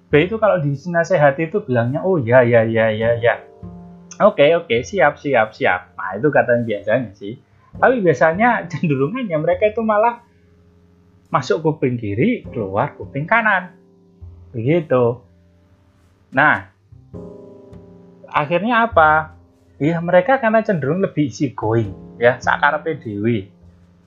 B 0.08 0.24
itu 0.24 0.40
kalau 0.40 0.56
dinasehati 0.64 1.52
itu 1.52 1.60
bilangnya 1.60 2.00
oh 2.00 2.16
ya 2.16 2.40
ya 2.40 2.64
ya 2.64 2.88
ya 2.88 3.20
ya. 3.20 3.44
Oke 4.24 4.40
okay, 4.40 4.50
oke 4.56 4.64
okay, 4.72 4.80
siap 4.80 5.20
siap 5.20 5.52
siap. 5.52 5.92
Nah 6.00 6.16
itu 6.16 6.32
katanya 6.32 6.64
biasanya 6.64 7.12
sih. 7.12 7.36
Tapi 7.76 8.00
biasanya 8.00 8.48
cenderungannya 8.72 9.36
mereka 9.36 9.68
itu 9.68 9.84
malah 9.84 10.24
masuk 11.28 11.60
kuping 11.60 12.00
kiri 12.00 12.48
keluar 12.48 12.96
kuping 12.96 13.28
kanan. 13.28 13.76
Begitu. 14.56 15.20
Nah 16.32 16.72
akhirnya 18.32 18.88
apa? 18.88 19.36
Ya 19.76 20.00
mereka 20.00 20.40
karena 20.40 20.64
cenderung 20.64 21.04
lebih 21.04 21.28
isi 21.28 21.52
going 21.52 21.92
ya 22.16 22.40
sakar 22.40 22.80
PDW 22.80 23.44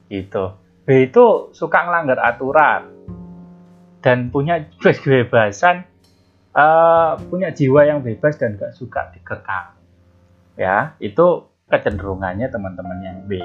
gitu. 0.10 0.58
B 0.82 0.88
itu 1.06 1.54
suka 1.54 1.86
ngelanggar 1.86 2.18
aturan 2.26 2.90
dan 4.02 4.34
punya 4.34 4.66
kebebasan 4.82 5.91
uh, 6.56 7.20
punya 7.28 7.52
jiwa 7.52 7.88
yang 7.88 8.00
bebas 8.04 8.40
dan 8.40 8.56
gak 8.60 8.76
suka 8.76 9.12
dikekang. 9.16 9.76
Ya, 10.60 10.94
itu 11.00 11.48
kecenderungannya 11.72 12.52
teman-teman 12.52 13.00
yang 13.02 13.18
B. 13.26 13.40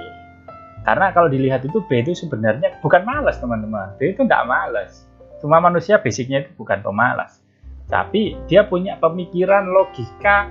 Karena 0.87 1.11
kalau 1.11 1.27
dilihat 1.27 1.67
itu 1.67 1.83
B 1.87 2.03
itu 2.03 2.15
sebenarnya 2.15 2.79
bukan 2.79 3.03
malas 3.03 3.39
teman-teman. 3.43 3.99
B 3.99 4.15
itu 4.15 4.23
tidak 4.23 4.47
malas. 4.47 5.07
Cuma 5.43 5.59
manusia 5.59 5.99
basicnya 5.99 6.47
itu 6.47 6.51
bukan 6.55 6.83
pemalas. 6.83 7.43
Tapi 7.87 8.35
dia 8.51 8.67
punya 8.67 8.99
pemikiran, 8.99 9.67
logika, 9.71 10.51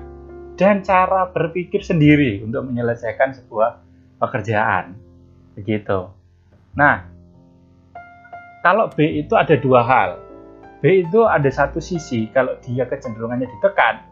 dan 0.55 0.83
cara 0.83 1.27
berpikir 1.27 1.83
sendiri 1.83 2.39
untuk 2.43 2.63
menyelesaikan 2.67 3.35
sebuah 3.35 3.79
pekerjaan. 4.23 4.95
Begitu. 5.55 6.11
Nah, 6.75 7.03
kalau 8.63 8.91
B 8.91 9.23
itu 9.23 9.35
ada 9.35 9.55
dua 9.59 9.83
hal. 9.83 10.24
B 10.85 11.01
itu 11.01 11.25
ada 11.25 11.49
satu 11.49 11.81
sisi 11.81 12.29
kalau 12.29 12.61
dia 12.61 12.85
kecenderungannya 12.85 13.49
ditekan 13.49 14.05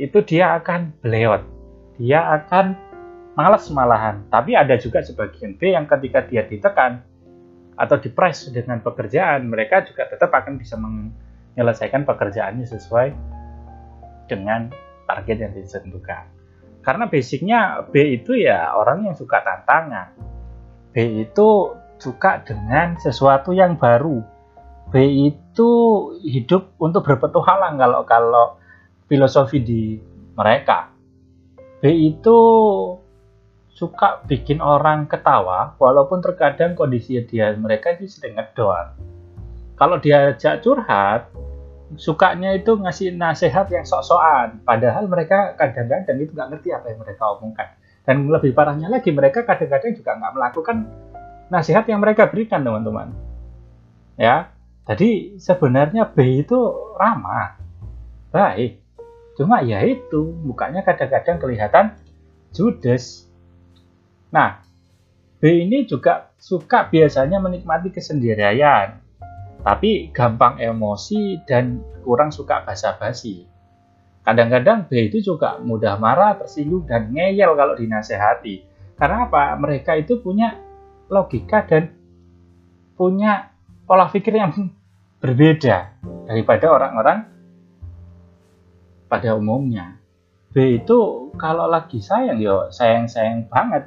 itu 0.00 0.16
dia 0.24 0.56
akan 0.56 0.96
beleot 1.04 1.44
dia 2.00 2.24
akan 2.40 2.72
malas 3.36 3.68
malahan. 3.68 4.24
Tapi 4.32 4.56
ada 4.56 4.76
juga 4.80 5.04
sebagian 5.04 5.60
B 5.60 5.76
yang 5.76 5.84
ketika 5.84 6.24
dia 6.24 6.48
ditekan 6.48 7.04
atau 7.76 7.96
dipres 8.00 8.48
dengan 8.52 8.80
pekerjaan 8.80 9.48
mereka 9.48 9.84
juga 9.84 10.08
tetap 10.08 10.32
akan 10.32 10.56
bisa 10.56 10.80
menyelesaikan 10.80 12.08
pekerjaannya 12.08 12.64
sesuai 12.64 13.08
dengan 14.28 14.72
target 15.04 15.36
yang 15.44 15.52
ditentukan. 15.52 16.24
Karena 16.80 17.04
basicnya 17.08 17.84
B 17.88 18.20
itu 18.20 18.36
ya 18.40 18.72
orang 18.72 19.04
yang 19.04 19.16
suka 19.16 19.44
tantangan. 19.44 20.16
B 20.96 21.24
itu 21.28 21.76
suka 22.00 22.40
dengan 22.40 22.96
sesuatu 22.96 23.52
yang 23.52 23.76
baru. 23.76 24.24
B 24.88 24.94
itu 25.04 25.49
hidup 26.20 26.76
untuk 26.80 27.02
berpetualang 27.06 27.76
kalau 27.80 28.02
kalau 28.04 28.46
filosofi 29.10 29.58
di 29.60 29.82
mereka. 30.38 30.92
B 31.80 31.88
itu 31.88 32.38
suka 33.72 34.20
bikin 34.28 34.60
orang 34.60 35.08
ketawa 35.08 35.72
walaupun 35.80 36.20
terkadang 36.20 36.76
kondisi 36.76 37.16
dia 37.24 37.56
mereka 37.56 37.96
itu 37.96 38.06
sedang 38.06 38.36
ngedon. 38.36 38.86
Kalau 39.80 39.96
diajak 39.96 40.60
curhat, 40.60 41.32
sukanya 41.96 42.52
itu 42.52 42.76
ngasih 42.76 43.16
nasihat 43.16 43.66
yang 43.72 43.88
sok-sokan. 43.88 44.60
Padahal 44.62 45.08
mereka 45.08 45.56
kadang-kadang 45.56 46.20
itu 46.20 46.36
nggak 46.36 46.50
ngerti 46.52 46.68
apa 46.76 46.86
yang 46.92 47.00
mereka 47.00 47.22
omongkan. 47.32 47.68
Dan 48.04 48.28
lebih 48.28 48.52
parahnya 48.52 48.92
lagi, 48.92 49.08
mereka 49.08 49.48
kadang-kadang 49.48 49.96
juga 49.96 50.20
nggak 50.20 50.32
melakukan 50.36 50.76
nasihat 51.48 51.88
yang 51.88 52.04
mereka 52.04 52.28
berikan, 52.28 52.60
teman-teman. 52.60 53.16
Ya, 54.20 54.52
jadi 54.90 55.38
sebenarnya 55.38 56.10
B 56.10 56.42
itu 56.42 56.58
ramah, 56.98 57.62
baik. 58.34 58.82
Cuma 59.38 59.62
ya 59.62 59.86
itu, 59.86 60.34
mukanya 60.42 60.82
kadang-kadang 60.82 61.38
kelihatan 61.38 61.94
judes. 62.50 63.30
Nah, 64.34 64.66
B 65.38 65.62
ini 65.62 65.86
juga 65.86 66.34
suka 66.42 66.90
biasanya 66.90 67.38
menikmati 67.38 67.94
kesendirian, 67.94 68.98
tapi 69.62 70.10
gampang 70.10 70.58
emosi 70.58 71.38
dan 71.46 71.78
kurang 72.02 72.34
suka 72.34 72.66
basa-basi. 72.66 73.46
Kadang-kadang 74.26 74.90
B 74.90 75.06
itu 75.06 75.22
juga 75.22 75.62
mudah 75.62 76.02
marah, 76.02 76.34
tersinggung, 76.34 76.90
dan 76.90 77.14
ngeyel 77.14 77.54
kalau 77.54 77.78
dinasehati. 77.78 78.66
Karena 78.98 79.30
apa? 79.30 79.54
Mereka 79.54 80.02
itu 80.02 80.18
punya 80.18 80.58
logika 81.06 81.62
dan 81.62 81.94
punya 82.98 83.54
pola 83.86 84.10
pikir 84.10 84.34
yang 84.34 84.50
berbeda 85.20 86.00
daripada 86.24 86.66
orang-orang 86.72 87.28
pada 89.06 89.36
umumnya. 89.36 90.00
B 90.50 90.82
itu 90.82 91.30
kalau 91.38 91.70
lagi 91.70 92.02
sayang 92.02 92.42
yo 92.42 92.72
sayang-sayang 92.72 93.46
banget. 93.46 93.86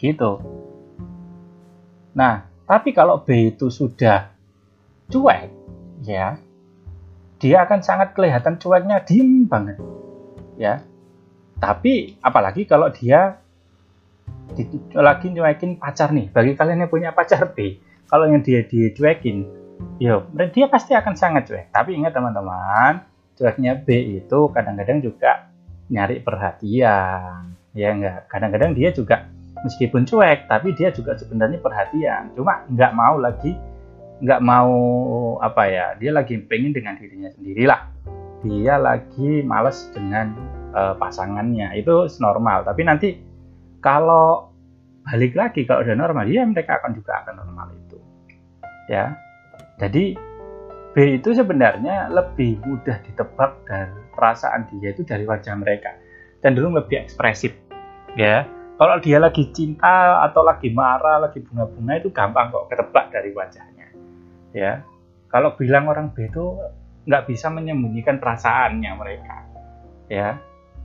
Gitu. 0.00 0.40
Nah 2.16 2.46
tapi 2.64 2.96
kalau 2.96 3.20
B 3.20 3.52
itu 3.52 3.68
sudah 3.68 4.32
cuek 5.10 5.52
ya 6.06 6.40
dia 7.36 7.56
akan 7.68 7.84
sangat 7.84 8.16
kelihatan 8.16 8.56
cueknya 8.56 9.04
diem 9.04 9.44
banget 9.50 9.82
ya. 10.56 10.80
Tapi 11.58 12.16
apalagi 12.22 12.64
kalau 12.64 12.88
dia 12.88 13.42
lagi 14.94 15.26
nyuekin 15.28 15.76
pacar 15.76 16.14
nih 16.14 16.30
bagi 16.30 16.54
kalian 16.54 16.86
yang 16.86 16.92
punya 16.92 17.10
pacar 17.10 17.52
B 17.52 17.82
kalau 18.06 18.30
yang 18.30 18.40
dia 18.40 18.62
dicuekin 18.62 19.63
yo 19.98 20.26
dia 20.52 20.66
pasti 20.66 20.92
akan 20.94 21.14
sangat 21.14 21.50
cuek. 21.50 21.66
Tapi 21.70 21.94
ingat 21.94 22.14
teman-teman 22.14 23.04
cueknya 23.34 23.78
B 23.82 24.20
itu 24.22 24.40
kadang-kadang 24.54 25.02
juga 25.02 25.50
nyari 25.90 26.22
perhatian 26.22 27.54
ya 27.74 27.88
enggak? 27.90 28.30
Kadang-kadang 28.30 28.72
dia 28.74 28.90
juga 28.94 29.26
meskipun 29.62 30.06
cuek 30.06 30.46
tapi 30.46 30.74
dia 30.74 30.90
juga 30.90 31.18
sebenarnya 31.18 31.58
perhatian. 31.62 32.34
Cuma 32.34 32.66
nggak 32.70 32.92
mau 32.94 33.18
lagi 33.18 33.54
nggak 34.22 34.40
mau 34.40 34.72
apa 35.42 35.62
ya 35.66 35.86
dia 35.98 36.14
lagi 36.14 36.38
pengen 36.38 36.70
dengan 36.70 36.94
dirinya 36.94 37.28
sendiri 37.34 37.66
lah 37.66 37.90
dia 38.44 38.76
lagi 38.76 39.40
males 39.40 39.88
dengan 39.90 40.36
uh, 40.76 40.94
pasangannya. 41.00 41.72
Itu 41.80 42.06
normal. 42.20 42.68
Tapi 42.68 42.82
nanti 42.84 43.08
kalau 43.80 44.52
balik 45.04 45.32
lagi 45.36 45.64
kalau 45.64 45.84
udah 45.84 45.96
normal 45.96 46.28
ya 46.28 46.44
mereka 46.44 46.80
akan 46.80 46.92
juga 46.92 47.24
akan 47.24 47.34
normal 47.40 47.72
itu. 47.72 47.98
Ya 48.92 49.16
jadi 49.84 50.16
B 50.96 51.20
itu 51.20 51.36
sebenarnya 51.36 52.08
lebih 52.08 52.56
mudah 52.64 53.02
ditebak 53.04 53.68
dan 53.68 53.92
perasaan 54.16 54.64
dia 54.70 54.94
itu 54.94 55.04
dari 55.04 55.26
wajah 55.28 55.58
mereka. 55.58 55.92
Cenderung 56.40 56.72
lebih 56.72 57.04
ekspresif 57.04 57.52
ya. 58.16 58.48
Kalau 58.74 58.96
dia 59.02 59.20
lagi 59.20 59.50
cinta 59.52 60.24
atau 60.24 60.42
lagi 60.42 60.72
marah 60.72 61.28
lagi 61.28 61.42
bunga-bunga 61.44 61.94
itu 62.00 62.08
gampang 62.10 62.50
kok 62.50 62.66
ketebak 62.72 63.12
dari 63.12 63.30
wajahnya 63.36 63.86
ya. 64.56 64.80
Kalau 65.28 65.52
bilang 65.58 65.90
orang 65.90 66.14
B 66.14 66.30
itu 66.30 66.56
nggak 67.04 67.28
bisa 67.28 67.52
menyembunyikan 67.52 68.16
perasaannya 68.22 68.92
mereka 68.96 69.36
ya. 70.08 70.38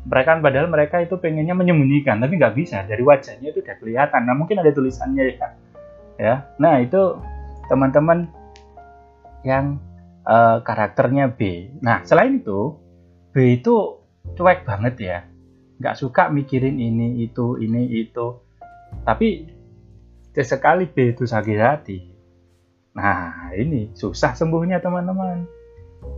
Mereka 0.10 0.42
padahal 0.42 0.68
mereka 0.68 1.00
itu 1.06 1.16
pengennya 1.22 1.54
menyembunyikan 1.54 2.18
tapi 2.20 2.36
nggak 2.36 2.58
bisa. 2.58 2.82
Dari 2.84 3.06
wajahnya 3.06 3.54
itu 3.54 3.62
udah 3.62 3.76
kelihatan. 3.78 4.26
Nah 4.26 4.36
mungkin 4.36 4.60
ada 4.60 4.74
tulisannya 4.74 5.24
ya 5.38 5.48
ya. 6.18 6.36
Nah 6.58 6.82
itu 6.82 7.16
teman-teman 7.70 8.39
yang 9.44 9.80
uh, 10.28 10.60
karakternya 10.64 11.32
B. 11.34 11.72
Nah, 11.80 12.04
selain 12.04 12.40
itu, 12.40 12.76
B 13.32 13.60
itu 13.60 14.04
cuek 14.36 14.68
banget 14.68 14.96
ya. 15.00 15.18
Nggak 15.80 15.96
suka 15.96 16.28
mikirin 16.28 16.78
ini, 16.78 17.24
itu, 17.24 17.56
ini, 17.60 17.88
itu. 18.04 18.40
Tapi, 19.08 19.48
sesekali 20.36 20.90
B 20.90 21.16
itu 21.16 21.24
sakit 21.24 21.60
hati. 21.60 22.00
Nah, 22.96 23.54
ini 23.56 23.96
susah 23.96 24.36
sembuhnya 24.36 24.84
teman-teman. 24.84 25.48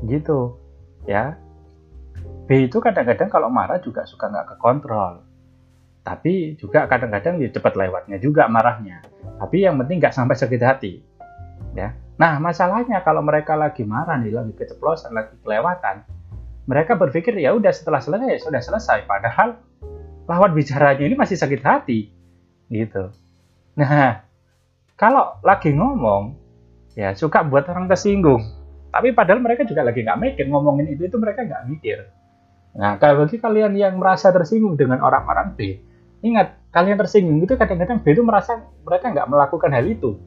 Gitu, 0.07 0.57
ya. 1.05 1.37
B 2.49 2.67
itu 2.67 2.81
kadang-kadang 2.81 3.29
kalau 3.29 3.47
marah 3.53 3.79
juga 3.79 4.03
suka 4.03 4.27
nggak 4.27 4.57
kekontrol. 4.57 5.23
Tapi 6.01 6.57
juga 6.57 6.89
kadang-kadang 6.89 7.37
ya 7.37 7.53
cepat 7.53 7.77
lewatnya 7.77 8.17
juga 8.17 8.49
marahnya. 8.49 9.05
Tapi 9.37 9.61
yang 9.61 9.77
penting 9.77 10.01
nggak 10.01 10.17
sampai 10.17 10.33
sakit 10.33 10.61
hati. 10.65 10.93
Ya, 11.77 11.95
Nah, 12.21 12.37
masalahnya 12.37 13.01
kalau 13.01 13.25
mereka 13.25 13.57
lagi 13.57 13.81
marah 13.81 14.21
nih, 14.21 14.29
lagi 14.29 14.53
keceplosan, 14.53 15.09
lagi 15.09 15.33
kelewatan, 15.41 16.05
mereka 16.69 16.93
berpikir 16.93 17.33
ya 17.41 17.57
udah 17.57 17.73
setelah 17.73 17.97
selesai 17.97 18.45
sudah 18.45 18.61
selesai. 18.61 19.09
Padahal 19.09 19.57
lawan 20.29 20.53
bicaranya 20.53 21.01
ini 21.01 21.17
masih 21.17 21.33
sakit 21.33 21.65
hati, 21.65 22.13
gitu. 22.69 23.09
Nah, 23.73 24.21
kalau 24.93 25.41
lagi 25.41 25.73
ngomong, 25.73 26.37
ya 26.93 27.17
suka 27.17 27.41
buat 27.41 27.65
orang 27.65 27.89
tersinggung. 27.89 28.45
Tapi 28.93 29.17
padahal 29.17 29.41
mereka 29.41 29.65
juga 29.65 29.81
lagi 29.81 30.05
nggak 30.05 30.21
mikir 30.21 30.45
ngomongin 30.45 30.93
itu 30.93 31.09
itu 31.09 31.17
mereka 31.17 31.41
nggak 31.41 31.73
mikir. 31.73 32.05
Nah, 32.77 33.01
kalau 33.01 33.25
bagi 33.25 33.41
kalian 33.41 33.73
yang 33.73 33.97
merasa 33.97 34.29
tersinggung 34.29 34.77
dengan 34.77 35.01
orang-orang 35.01 35.57
B, 35.57 35.81
ingat 36.21 36.69
kalian 36.69 37.01
tersinggung 37.01 37.41
itu 37.41 37.57
kadang-kadang 37.57 37.97
B 38.05 38.13
itu 38.13 38.21
merasa 38.21 38.61
mereka 38.85 39.09
nggak 39.09 39.25
melakukan 39.25 39.73
hal 39.73 39.89
itu 39.89 40.21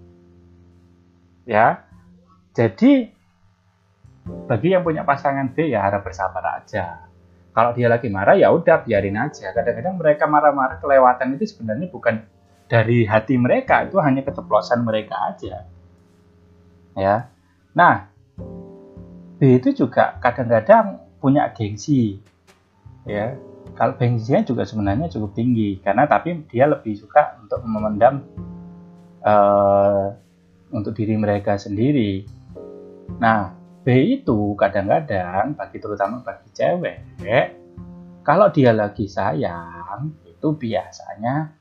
ya. 1.48 1.84
Jadi 2.54 3.12
bagi 4.24 4.72
yang 4.72 4.82
punya 4.82 5.04
pasangan 5.04 5.52
B 5.52 5.68
ya 5.68 5.84
harap 5.84 6.04
bersabar 6.04 6.60
aja. 6.60 7.08
Kalau 7.54 7.70
dia 7.70 7.86
lagi 7.86 8.10
marah 8.10 8.34
ya 8.34 8.50
udah 8.50 8.82
biarin 8.82 9.14
aja. 9.20 9.54
Kadang-kadang 9.54 9.94
mereka 10.00 10.24
marah-marah 10.26 10.82
kelewatan 10.82 11.38
itu 11.38 11.54
sebenarnya 11.54 11.86
bukan 11.92 12.24
dari 12.66 13.04
hati 13.04 13.36
mereka 13.38 13.84
itu 13.86 14.00
hanya 14.00 14.24
keceplosan 14.26 14.82
mereka 14.82 15.14
aja. 15.30 15.68
Ya. 16.96 17.30
Nah 17.76 18.10
B 19.38 19.60
itu 19.60 19.76
juga 19.76 20.18
kadang-kadang 20.18 21.04
punya 21.20 21.52
gengsi. 21.52 22.18
Ya. 23.04 23.36
Kalau 23.74 23.98
gengsinya 23.98 24.46
juga 24.46 24.62
sebenarnya 24.62 25.10
cukup 25.10 25.34
tinggi 25.34 25.82
karena 25.82 26.06
tapi 26.06 26.46
dia 26.46 26.70
lebih 26.70 26.94
suka 26.94 27.42
untuk 27.42 27.58
memendam 27.66 28.22
uh, 29.18 30.14
untuk 30.74 30.98
diri 30.98 31.14
mereka 31.14 31.54
sendiri. 31.54 32.26
Nah, 33.22 33.54
B 33.86 34.18
itu 34.18 34.58
kadang-kadang 34.58 35.54
bagi 35.54 35.78
terutama 35.78 36.24
bagi 36.26 36.50
cewek, 36.50 36.98
kalau 38.26 38.50
dia 38.50 38.74
lagi 38.74 39.06
sayang 39.06 40.18
itu 40.26 40.56
biasanya 40.56 41.54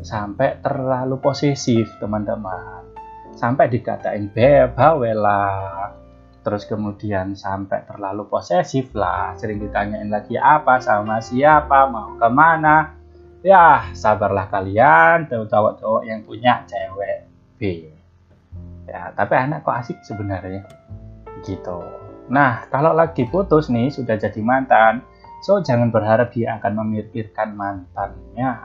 sampai 0.00 0.62
terlalu 0.64 1.20
posesif 1.20 1.90
teman-teman. 2.00 2.88
Sampai 3.36 3.68
dikatain 3.68 4.32
bawela, 4.72 5.92
terus 6.40 6.64
kemudian 6.64 7.36
sampai 7.36 7.84
terlalu 7.84 8.24
posesif 8.32 8.96
lah, 8.96 9.36
sering 9.36 9.60
ditanyain 9.60 10.08
lagi 10.08 10.40
apa 10.40 10.80
sama 10.80 11.20
siapa, 11.20 11.92
mau 11.92 12.16
ke 12.16 12.28
mana. 12.32 12.96
Ya, 13.44 13.92
sabarlah 13.92 14.48
kalian, 14.48 15.28
cowok-cowok 15.28 16.02
yang 16.08 16.24
punya 16.24 16.64
cewek 16.64 17.28
B 17.60 17.95
ya 18.86 19.10
tapi 19.12 19.34
anak 19.34 19.66
kok 19.66 19.76
asik 19.82 19.98
sebenarnya. 20.06 20.62
Gitu. 21.42 21.78
Nah 22.30 22.66
kalau 22.70 22.94
lagi 22.94 23.26
putus 23.26 23.68
nih 23.68 23.90
sudah 23.90 24.16
jadi 24.16 24.40
mantan 24.40 25.02
so 25.44 25.60
jangan 25.60 25.92
berharap 25.92 26.32
dia 26.32 26.56
akan 26.58 26.86
memikirkan 26.86 27.54
mantannya. 27.54 28.56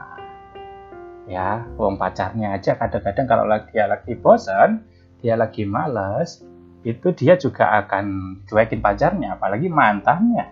Ya 1.30 1.62
uang 1.78 1.98
pacarnya 1.98 2.58
aja 2.58 2.74
kadang-kadang 2.74 3.26
kalau 3.26 3.44
dia 3.70 3.86
lagi 3.86 4.14
bosan 4.18 4.82
dia 5.22 5.38
lagi 5.38 5.62
males 5.62 6.42
itu 6.82 7.14
dia 7.14 7.38
juga 7.38 7.78
akan 7.78 8.38
cuekin 8.50 8.82
pacarnya 8.82 9.38
apalagi 9.38 9.70
mantannya. 9.70 10.46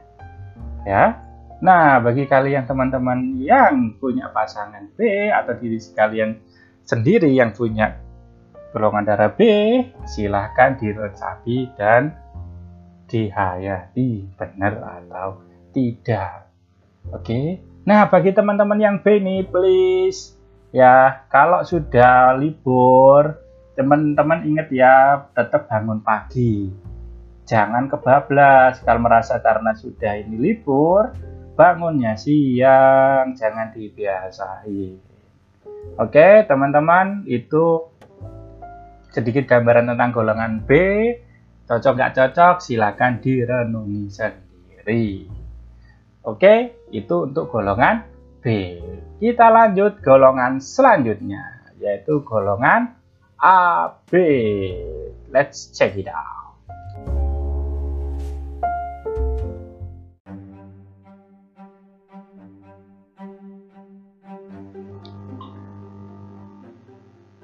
Ya. 0.87 1.19
Nah 1.61 2.01
bagi 2.01 2.25
kalian 2.25 2.65
teman-teman 2.65 3.37
yang 3.43 3.99
punya 4.01 4.31
pasangan 4.31 4.89
B 4.97 5.29
atau 5.29 5.53
diri 5.59 5.77
sekalian 5.77 6.39
sendiri 6.87 7.29
yang 7.35 7.53
punya 7.53 8.01
golongan 8.71 9.07
darah 9.07 9.33
B 9.35 9.41
silahkan 10.07 10.79
diresapi 10.79 11.75
dan 11.75 12.15
dihayati. 13.11 14.31
Benar 14.39 15.03
atau 15.03 15.43
tidak? 15.75 16.51
Oke. 17.11 17.59
Nah 17.83 18.07
bagi 18.07 18.31
teman-teman 18.31 18.79
yang 18.79 18.97
B 19.03 19.19
nih 19.19 19.43
please. 19.51 20.39
Ya 20.71 21.27
kalau 21.27 21.67
sudah 21.67 22.39
libur 22.39 23.35
teman-teman 23.75 24.47
ingat 24.47 24.71
ya 24.71 25.27
tetap 25.35 25.67
bangun 25.67 25.99
pagi. 26.07 26.71
Jangan 27.51 27.91
kebablas. 27.91 28.79
Kalau 28.87 29.03
merasa 29.03 29.43
karena 29.43 29.75
sudah 29.75 30.15
ini 30.23 30.39
libur 30.39 31.11
bangunnya 31.59 32.15
siang. 32.15 33.35
Jangan 33.35 33.75
dibiasain. 33.75 35.03
Oke 35.99 36.47
teman-teman 36.47 37.27
itu 37.27 37.91
sedikit 39.11 39.47
gambaran 39.47 39.95
tentang 39.95 40.11
golongan 40.15 40.53
B. 40.65 40.71
Cocok 41.67 41.93
nggak 41.95 42.15
cocok 42.19 42.57
silakan 42.59 43.23
direnungi 43.23 44.11
sendiri. 44.11 45.31
Oke 46.27 46.87
itu 46.91 47.17
untuk 47.31 47.51
golongan 47.51 48.07
B. 48.43 48.47
Kita 49.21 49.47
lanjut 49.53 50.03
golongan 50.03 50.59
selanjutnya 50.59 51.61
yaitu 51.81 52.21
golongan 52.27 52.93
AB 53.41 54.13
let's 55.33 55.73
check 55.73 55.97
it 55.97 56.09
out 56.13 56.40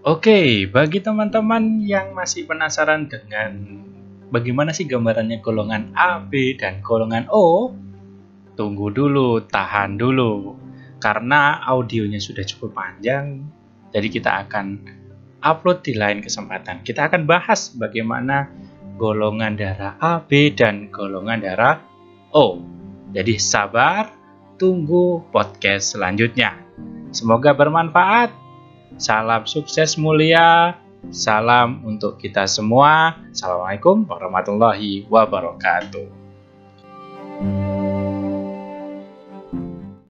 Oke, 0.06 0.70
bagi 0.70 1.02
teman-teman 1.02 1.82
yang 1.82 2.14
masih 2.14 2.46
penasaran 2.46 3.10
dengan 3.10 3.82
bagaimana 4.30 4.70
sih 4.70 4.86
gambarannya 4.86 5.42
golongan 5.42 5.90
A, 5.98 6.22
B, 6.22 6.54
dan 6.54 6.78
golongan 6.78 7.26
O, 7.26 7.74
tunggu 8.54 8.94
dulu, 8.94 9.42
tahan 9.42 9.98
dulu. 9.98 10.54
Karena 11.02 11.58
audionya 11.58 12.22
sudah 12.22 12.46
cukup 12.46 12.78
panjang, 12.78 13.50
jadi 13.90 14.06
kita 14.06 14.46
akan 14.46 14.78
upload 15.42 15.82
di 15.82 15.98
lain 15.98 16.22
kesempatan. 16.22 16.86
Kita 16.86 17.10
akan 17.10 17.26
bahas 17.26 17.74
bagaimana 17.74 18.46
golongan 19.02 19.58
darah 19.58 19.98
AB 19.98 20.54
dan 20.54 20.86
golongan 20.94 21.42
darah 21.42 21.82
O. 22.30 22.62
Jadi 23.10 23.42
sabar, 23.42 24.14
tunggu 24.54 25.26
podcast 25.34 25.98
selanjutnya. 25.98 26.54
Semoga 27.10 27.58
bermanfaat. 27.58 28.45
Salam 28.96 29.44
sukses 29.44 30.00
mulia. 30.00 30.80
Salam 31.12 31.84
untuk 31.84 32.16
kita 32.18 32.48
semua. 32.48 33.20
Assalamualaikum 33.30 34.08
warahmatullahi 34.08 35.06
wabarakatuh. 35.06 36.08
thank 37.36 37.80
you 37.80 37.85